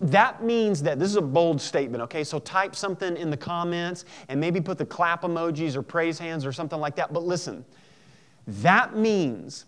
[0.00, 2.24] That means that this is a bold statement, okay?
[2.24, 6.44] So type something in the comments and maybe put the clap emojis or praise hands
[6.44, 7.12] or something like that.
[7.12, 7.64] But listen,
[8.46, 9.66] that means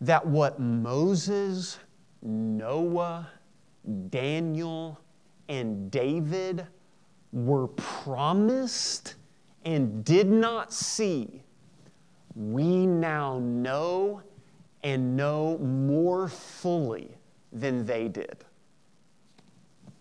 [0.00, 1.78] that what Moses,
[2.22, 3.28] Noah,
[4.10, 5.00] Daniel,
[5.48, 6.66] and David
[7.32, 9.14] were promised
[9.64, 11.42] and did not see,
[12.34, 14.22] we now know
[14.82, 17.16] and know more fully
[17.52, 18.44] than they did.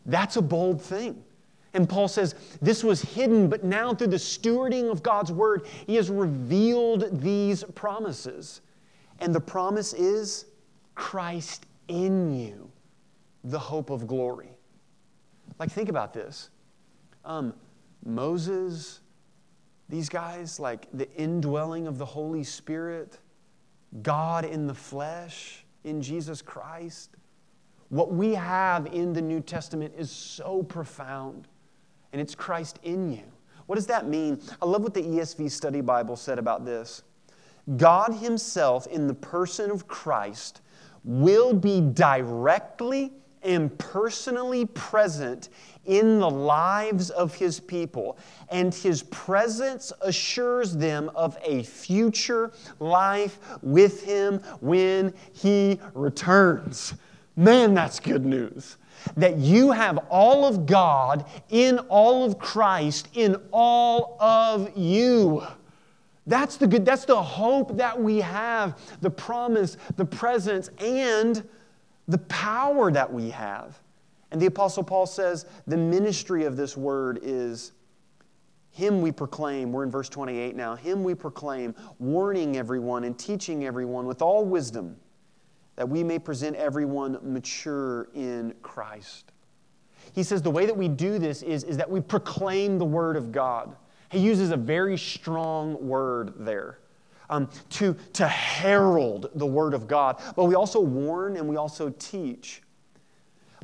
[0.05, 1.23] That's a bold thing.
[1.73, 5.95] And Paul says this was hidden, but now through the stewarding of God's word, he
[5.95, 8.61] has revealed these promises.
[9.19, 10.45] And the promise is
[10.93, 12.71] Christ in you,
[13.43, 14.54] the hope of glory.
[15.59, 16.49] Like, think about this.
[17.23, 17.53] Um,
[18.05, 18.99] Moses,
[19.89, 23.19] these guys, like the indwelling of the Holy Spirit,
[24.01, 27.11] God in the flesh, in Jesus Christ.
[27.89, 31.47] What we have in the New Testament is so profound,
[32.11, 33.23] and it's Christ in you.
[33.67, 34.41] What does that mean?
[34.61, 37.03] I love what the ESV Study Bible said about this.
[37.77, 40.61] God Himself, in the person of Christ,
[41.03, 43.13] will be directly
[43.45, 45.49] and personally present
[45.85, 48.17] in the lives of his people,
[48.49, 56.95] and his presence assures them of a future life with him when he returns.
[57.35, 58.77] Man, that's good news.
[59.17, 65.43] That you have all of God in all of Christ in all of you.
[66.25, 71.47] That's the good, that's the hope that we have, the promise, the presence, and
[72.07, 73.79] the power that we have.
[74.31, 77.71] And the Apostle Paul says the ministry of this word is
[78.71, 79.71] Him we proclaim.
[79.71, 80.75] We're in verse 28 now.
[80.75, 84.97] Him we proclaim, warning everyone and teaching everyone with all wisdom,
[85.75, 89.31] that we may present everyone mature in Christ.
[90.13, 93.15] He says the way that we do this is, is that we proclaim the word
[93.15, 93.75] of God.
[94.09, 96.79] He uses a very strong word there
[97.29, 100.21] um, to, to herald the Word of God.
[100.35, 102.61] But we also warn and we also teach.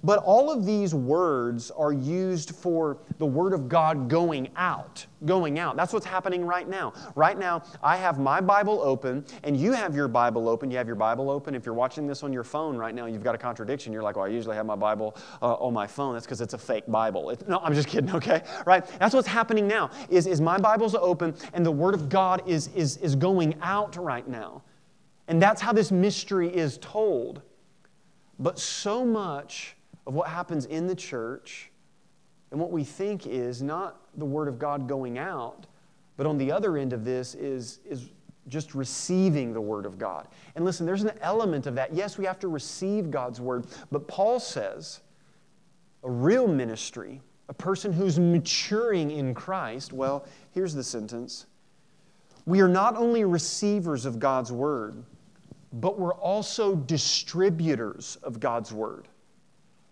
[0.04, 5.06] But all of these words are used for the Word of God going out.
[5.26, 5.76] Going out.
[5.76, 6.94] That's what's happening right now.
[7.16, 10.72] Right now, I have my Bible open, and you have your Bible open.
[10.72, 11.54] You have your Bible open.
[11.54, 13.94] If you're watching this on your phone right now, you've got a contradiction.
[13.94, 16.14] You're like, well, I usually have my Bible uh, on my phone.
[16.14, 17.36] That's because it's a fake Bible.
[17.48, 18.42] No, I'm just kidding, okay?
[18.66, 18.84] Right?
[19.00, 22.70] That's what's happening now, is, is my Bible's open, and the Word of God is,
[22.70, 24.64] is, is going out right now.
[25.28, 27.44] And that's how this mystery is told.
[28.40, 29.76] But so much
[30.08, 31.72] of what happens in the church
[32.52, 35.68] and what we think is not the Word of God going out,
[36.18, 38.10] but on the other end of this is, is
[38.48, 40.28] just receiving the Word of God.
[40.56, 41.94] And listen, there's an element of that.
[41.94, 45.02] Yes, we have to receive God's Word, but Paul says
[46.04, 51.46] a real ministry, a person who's maturing in Christ, well, here's the sentence
[52.48, 55.04] we are not only receivers of God's Word,
[55.74, 59.08] but we're also distributors of God's Word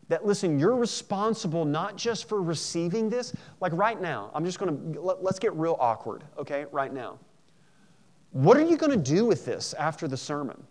[0.09, 4.93] that listen, you're responsible not just for receiving this, like right now, I'm just going
[4.93, 7.17] to, let, us get real awkward, okay, right now.
[8.31, 10.61] What are you going to do with this after the sermon?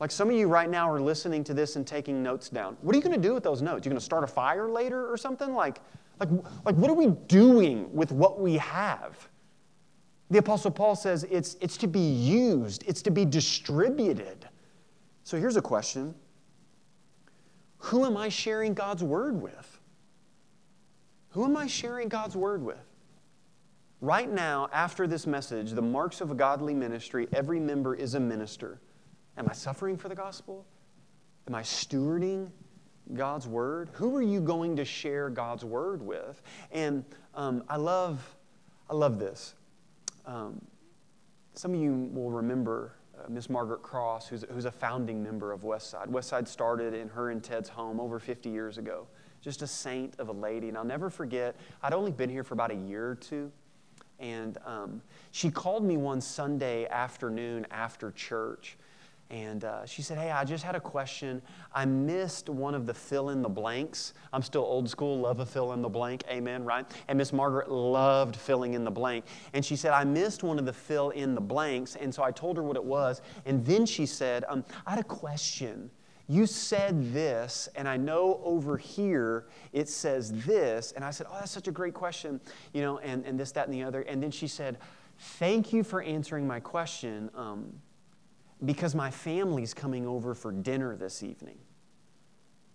[0.00, 2.78] Like some of you right now are listening to this and taking notes down.
[2.80, 3.84] What are you going to do with those notes?
[3.84, 5.54] You're going to start a fire later or something?
[5.54, 5.80] Like,
[6.18, 6.30] like,
[6.64, 9.28] like what are we doing with what we have?
[10.30, 14.48] The Apostle Paul says it's, it's to be used, it's to be distributed.
[15.24, 16.14] So here's a question
[17.80, 19.80] who am I sharing God's word with?
[21.30, 22.84] Who am I sharing God's word with?
[24.00, 28.20] Right now, after this message, the marks of a godly ministry, every member is a
[28.20, 28.80] minister.
[29.36, 30.66] Am I suffering for the gospel?
[31.48, 32.50] Am I stewarding
[33.14, 33.90] God's word?
[33.94, 36.42] Who are you going to share God's word with?
[36.72, 37.04] And
[37.34, 38.36] um, I love,
[38.88, 39.54] I love this.
[40.26, 40.60] Um,
[41.54, 42.94] some of you will remember
[43.28, 46.08] Miss Margaret Cross, who's, who's a founding member of Westside.
[46.08, 49.06] Westside started in her and Ted's home over 50 years ago.
[49.40, 50.68] Just a saint of a lady.
[50.68, 53.50] And I'll never forget, I'd only been here for about a year or two.
[54.18, 55.00] And um,
[55.30, 58.76] she called me one Sunday afternoon after church.
[59.30, 61.40] And uh, she said, Hey, I just had a question.
[61.72, 64.12] I missed one of the fill in the blanks.
[64.32, 66.24] I'm still old school, love a fill in the blank.
[66.28, 66.84] Amen, right?
[67.06, 69.24] And Miss Margaret loved filling in the blank.
[69.52, 71.94] And she said, I missed one of the fill in the blanks.
[71.94, 73.22] And so I told her what it was.
[73.46, 75.90] And then she said, um, I had a question.
[76.26, 80.92] You said this, and I know over here it says this.
[80.92, 82.40] And I said, Oh, that's such a great question,
[82.72, 84.02] you know, and, and this, that, and the other.
[84.02, 84.78] And then she said,
[85.18, 87.30] Thank you for answering my question.
[87.34, 87.74] Um,
[88.64, 91.58] because my family's coming over for dinner this evening.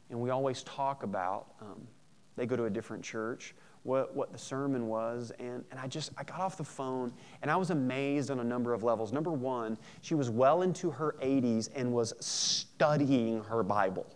[0.09, 1.87] And we always talk about, um,
[2.35, 5.31] they go to a different church, what, what the sermon was.
[5.39, 8.43] And, and I just, I got off the phone and I was amazed on a
[8.43, 9.13] number of levels.
[9.13, 14.07] Number one, she was well into her 80s and was studying her Bible.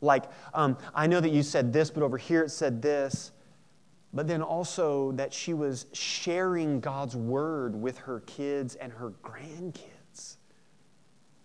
[0.00, 3.32] Like, um, I know that you said this, but over here it said this.
[4.12, 9.93] But then also that she was sharing God's word with her kids and her grandkids.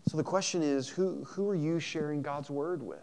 [0.10, 2.98] So the question is who, who are you sharing God's word with?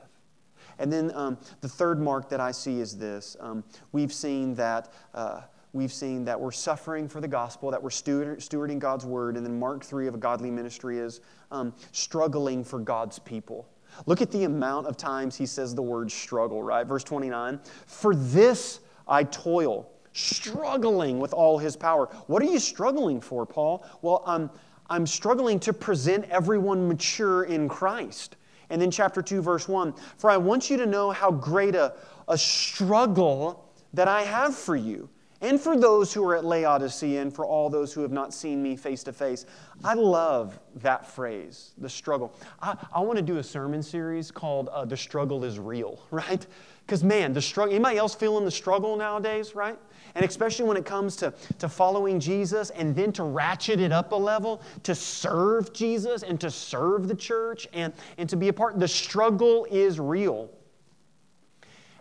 [0.81, 4.93] And then um, the third mark that I see is this um, we've seen that.
[5.15, 5.43] Uh,
[5.73, 9.37] we've seen that we're suffering for the gospel, that we're stewarding God's word.
[9.37, 11.21] And then Mark 3 of a godly ministry is
[11.53, 13.69] um, struggling for God's people.
[14.07, 16.85] Look at the amount of times he says the word struggle, right?
[16.85, 22.07] Verse 29 For this I toil, struggling with all his power.
[22.27, 23.85] What are you struggling for, Paul?
[24.03, 24.51] Well, I'm,
[24.89, 28.37] I'm struggling to present everyone mature in Christ.
[28.71, 31.95] And then, chapter 2, verse 1 For I want you to know how great a,
[32.29, 35.09] a struggle that I have for you
[35.41, 38.63] and for those who are at Laodicea and for all those who have not seen
[38.63, 39.45] me face to face.
[39.85, 42.35] I love that phrase, the struggle.
[42.63, 46.47] I, I want to do a sermon series called uh, The Struggle is Real, right?
[46.87, 49.79] Because, man, the struggle, anybody else feeling the struggle nowadays, right?
[50.15, 54.13] And especially when it comes to, to following Jesus and then to ratchet it up
[54.13, 58.53] a level, to serve Jesus and to serve the church and, and to be a
[58.53, 58.79] part.
[58.79, 60.49] The struggle is real.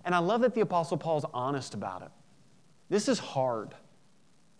[0.05, 2.09] And I love that the Apostle Paul's honest about it.
[2.89, 3.73] This is hard.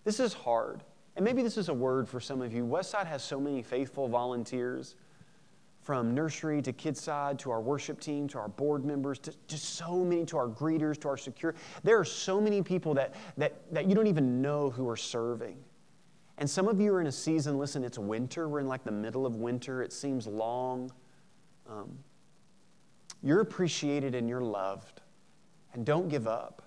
[0.04, 0.84] This is hard.
[1.16, 2.66] And maybe this is a word for some of you.
[2.66, 4.96] Westside has so many faithful volunteers
[5.86, 10.04] from nursery to kidside to our worship team to our board members to just so
[10.04, 11.54] many to our greeters to our secure
[11.84, 15.56] there are so many people that, that, that you don't even know who are serving
[16.40, 18.92] and some of you are in a season listen it's winter we're in like the
[18.92, 20.92] middle of winter it seems long
[21.70, 21.96] um,
[23.22, 25.02] you're appreciated and you're loved
[25.76, 26.64] and don't give up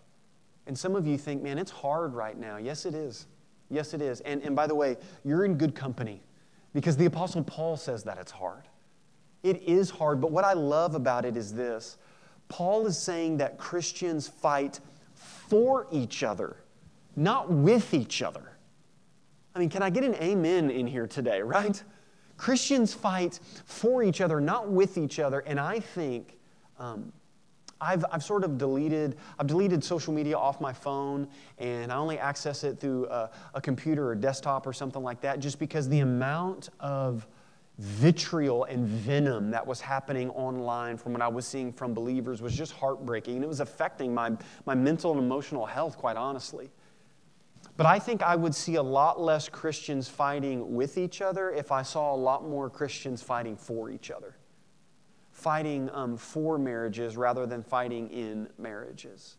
[0.69, 2.59] and some of you think, man, it's hard right now.
[2.59, 3.27] Yes, it is.
[3.71, 4.21] Yes, it is.
[4.21, 6.23] And, and by the way, you're in good company
[6.75, 8.65] because the Apostle Paul says that it's hard.
[9.43, 11.97] It is hard, but what I love about it is this
[12.49, 14.81] Paul is saying that Christians fight
[15.15, 16.57] for each other,
[17.17, 18.53] not with each other.
[19.55, 21.83] I mean, can I get an amen in here today, right?
[22.37, 25.41] Christians fight for each other, not with each other.
[25.41, 26.39] And I think
[26.79, 27.13] um,
[27.81, 32.19] I've, I've sort of deleted, I've deleted social media off my phone and I only
[32.19, 36.01] access it through a, a computer or desktop or something like that just because the
[36.01, 37.27] amount of
[37.79, 42.57] vitriol and venom that was happening online from what I was seeing from believers was
[42.57, 43.37] just heartbreaking.
[43.37, 44.33] And it was affecting my,
[44.67, 46.71] my mental and emotional health, quite honestly.
[47.77, 51.71] But I think I would see a lot less Christians fighting with each other if
[51.71, 54.38] I saw a lot more Christians fighting for each other
[55.39, 59.37] fighting um, for marriages rather than fighting in marriages.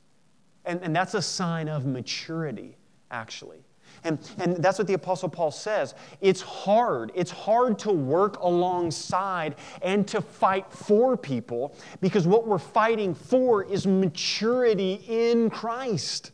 [0.63, 2.77] And, and that's a sign of maturity,
[3.11, 3.59] actually.
[4.05, 5.95] And, and that's what the Apostle Paul says.
[6.21, 7.11] It's hard.
[7.15, 13.63] It's hard to work alongside and to fight for people because what we're fighting for
[13.65, 16.31] is maturity in Christ.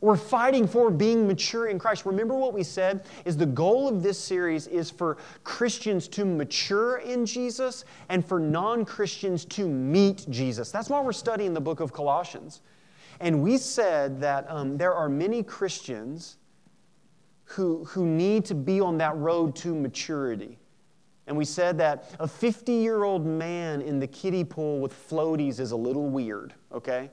[0.00, 2.06] We're fighting for being mature in Christ.
[2.06, 6.98] Remember what we said is the goal of this series is for Christians to mature
[6.98, 10.70] in Jesus and for non-Christians to meet Jesus.
[10.70, 12.60] That's why we're studying the book of Colossians.
[13.20, 16.36] And we said that um, there are many Christians
[17.44, 20.58] who, who need to be on that road to maturity.
[21.26, 25.60] And we said that a 50 year old man in the kiddie pool with floaties
[25.60, 27.10] is a little weird, okay?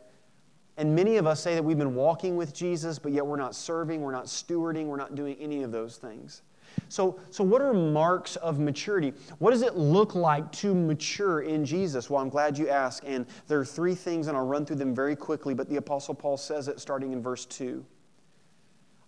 [0.77, 3.55] And many of us say that we've been walking with Jesus, but yet we're not
[3.55, 6.41] serving, we're not stewarding, we're not doing any of those things.
[6.89, 9.13] So, so what are marks of maturity?
[9.39, 12.09] What does it look like to mature in Jesus?
[12.09, 13.03] Well, I'm glad you asked.
[13.05, 16.13] And there are three things, and I'll run through them very quickly, but the Apostle
[16.13, 17.85] Paul says it starting in verse 2.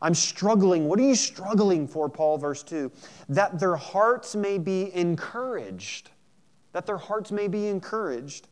[0.02, 0.88] I'm struggling.
[0.88, 2.38] What are you struggling for, Paul?
[2.38, 2.92] Verse 2
[3.30, 6.12] that their hearts may be encouraged.
[6.74, 8.48] That their hearts may be encouraged.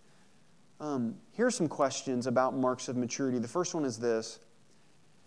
[0.79, 3.39] Um, here are some questions about marks of maturity.
[3.39, 4.39] The first one is this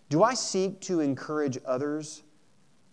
[0.09, 2.22] Do I seek to encourage others,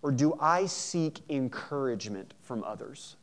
[0.02, 3.18] or do I seek encouragement from others?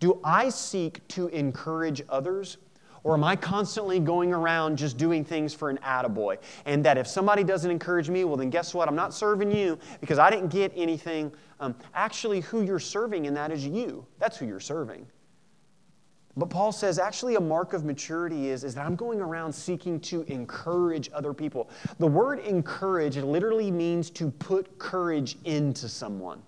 [0.00, 2.58] Do I seek to encourage others?
[3.02, 6.36] Or am I constantly going around just doing things for an attaboy?
[6.66, 8.88] And that if somebody doesn't encourage me, well, then guess what?
[8.88, 11.32] I'm not serving you because I didn't get anything.
[11.60, 14.04] Um, actually, who you're serving in that is you.
[14.18, 15.06] That's who you're serving.
[16.36, 19.98] But Paul says actually a mark of maturity is, is that I'm going around seeking
[20.00, 21.68] to encourage other people.
[21.98, 26.40] The word encourage literally means to put courage into someone.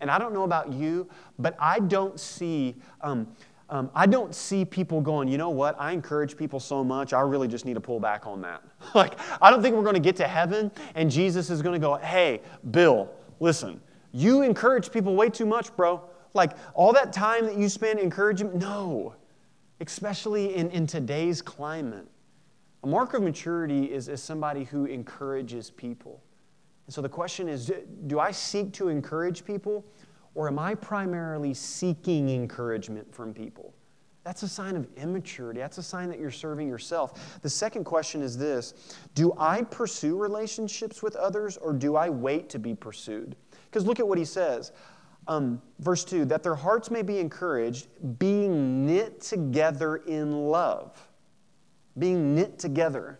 [0.00, 2.74] And I don't know about you, but I don't see.
[3.00, 3.28] Um,
[3.68, 7.20] um, I don't see people going, you know what, I encourage people so much, I
[7.22, 8.62] really just need to pull back on that.
[8.94, 11.84] like, I don't think we're going to get to heaven and Jesus is going to
[11.84, 13.80] go, hey, Bill, listen,
[14.12, 16.00] you encourage people way too much, bro.
[16.34, 19.14] Like all that time that you spend encouraging, no,
[19.80, 22.06] especially in, in today's climate.
[22.84, 26.22] A mark of maturity is, is somebody who encourages people.
[26.86, 29.84] And so the question is do, do I seek to encourage people,
[30.34, 33.74] or am I primarily seeking encouragement from people?
[34.26, 35.60] That's a sign of immaturity.
[35.60, 37.40] That's a sign that you're serving yourself.
[37.42, 38.74] The second question is this
[39.14, 43.36] Do I pursue relationships with others or do I wait to be pursued?
[43.66, 44.72] Because look at what he says.
[45.28, 51.08] Um, verse 2 that their hearts may be encouraged, being knit together in love.
[51.98, 53.18] Being knit together.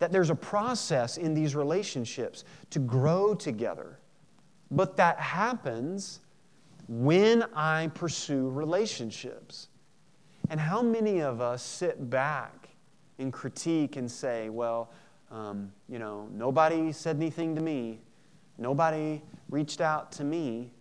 [0.00, 3.98] That there's a process in these relationships to grow together.
[4.70, 6.20] But that happens
[6.88, 9.68] when I pursue relationships.
[10.48, 12.68] And how many of us sit back
[13.18, 14.90] and critique and say, well,
[15.30, 18.00] um, you know, nobody said anything to me,
[18.58, 20.72] nobody reached out to me.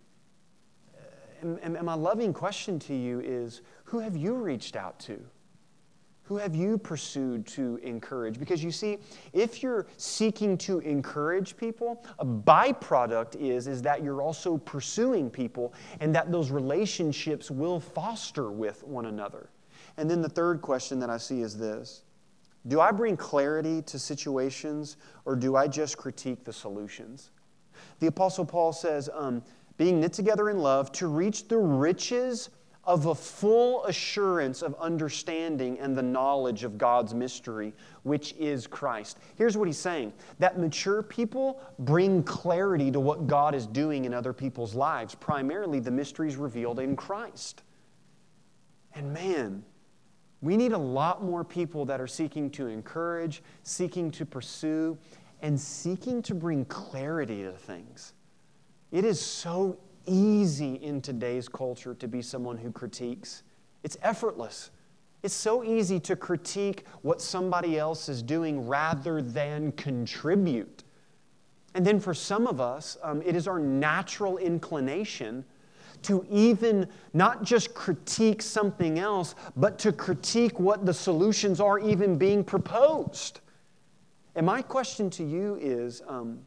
[1.42, 5.20] And, and, my loving question to you is who have you reached out to?
[6.24, 8.40] Who have you pursued to encourage?
[8.40, 9.00] Because you see,
[9.34, 15.74] if you're seeking to encourage people, a byproduct is, is that you're also pursuing people
[16.00, 19.50] and that those relationships will foster with one another.
[19.98, 22.04] And then the third question that I see is this
[22.68, 27.32] Do I bring clarity to situations or do I just critique the solutions?
[28.00, 29.42] The Apostle Paul says, um,
[29.80, 32.50] being knit together in love to reach the riches
[32.84, 37.74] of a full assurance of understanding and the knowledge of God's mystery,
[38.04, 39.20] which is Christ.
[39.38, 44.14] Here's what he's saying that mature people bring clarity to what God is doing in
[44.14, 47.64] other people's lives, primarily the mysteries revealed in Christ.
[48.96, 49.64] And man,
[50.42, 54.98] we need a lot more people that are seeking to encourage, seeking to pursue,
[55.42, 58.12] and seeking to bring clarity to things.
[58.92, 63.44] It is so easy in today's culture to be someone who critiques.
[63.84, 64.72] It's effortless.
[65.22, 70.84] It's so easy to critique what somebody else is doing rather than contribute.
[71.76, 75.46] And then for some of us, um, it is our natural inclination
[76.04, 82.18] to even not just critique something else, but to critique what the solutions are even
[82.18, 83.42] being proposed.
[84.36, 86.40] And my question to you is um,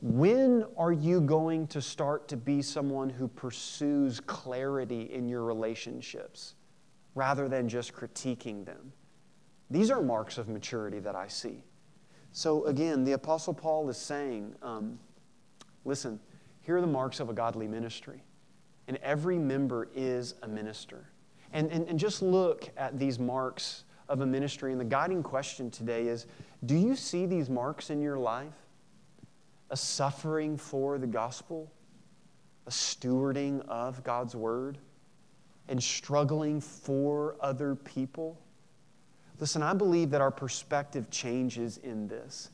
[0.00, 6.54] when are you going to start to be someone who pursues clarity in your relationships
[7.14, 8.92] rather than just critiquing them?
[9.70, 11.64] These are marks of maturity that I see.
[12.32, 14.98] So, again, the Apostle Paul is saying, um,
[15.84, 16.20] listen,
[16.62, 18.22] here are the marks of a godly ministry.
[18.86, 21.10] And every member is a minister.
[21.52, 24.72] And, and, and just look at these marks of a ministry.
[24.72, 26.26] And the guiding question today is
[26.64, 28.54] do you see these marks in your life?
[29.70, 31.70] A suffering for the gospel,
[32.66, 34.78] a stewarding of God's word,
[35.68, 38.38] and struggling for other people.
[39.38, 42.50] Listen, I believe that our perspective changes in this.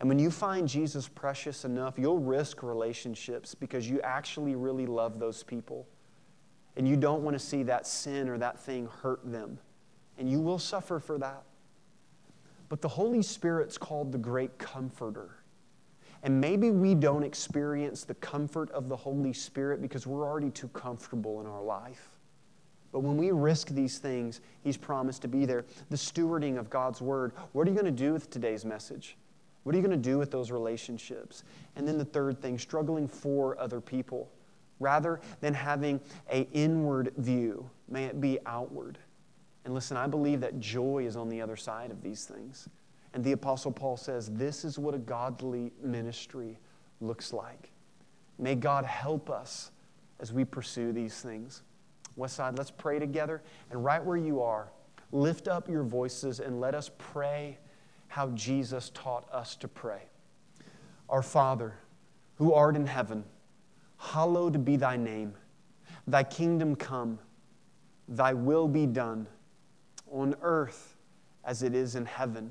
[0.00, 5.18] And when you find Jesus precious enough, you'll risk relationships because you actually really love
[5.18, 5.86] those people.
[6.76, 9.58] And you don't want to see that sin or that thing hurt them.
[10.18, 11.44] And you will suffer for that.
[12.68, 15.36] But the Holy Spirit's called the great comforter.
[16.24, 20.68] And maybe we don't experience the comfort of the Holy Spirit because we're already too
[20.68, 22.08] comfortable in our life.
[22.92, 25.66] But when we risk these things, He's promised to be there.
[25.90, 27.32] The stewarding of God's Word.
[27.52, 29.18] What are you going to do with today's message?
[29.64, 31.44] What are you going to do with those relationships?
[31.76, 34.30] And then the third thing, struggling for other people.
[34.80, 36.00] Rather than having
[36.30, 38.96] a inward view, may it be outward.
[39.66, 42.68] And listen, I believe that joy is on the other side of these things.
[43.14, 46.58] And the Apostle Paul says, This is what a godly ministry
[47.00, 47.70] looks like.
[48.38, 49.70] May God help us
[50.18, 51.62] as we pursue these things.
[52.18, 53.42] Westside, let's pray together.
[53.70, 54.72] And right where you are,
[55.12, 57.58] lift up your voices and let us pray
[58.08, 60.02] how Jesus taught us to pray.
[61.08, 61.74] Our Father,
[62.36, 63.24] who art in heaven,
[63.96, 65.34] hallowed be thy name.
[66.08, 67.20] Thy kingdom come,
[68.08, 69.28] thy will be done
[70.10, 70.96] on earth
[71.44, 72.50] as it is in heaven.